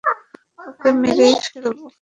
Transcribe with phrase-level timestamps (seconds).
[0.59, 1.77] ওকে মেরেই ফেলব!